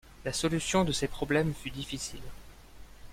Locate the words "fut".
1.53-1.69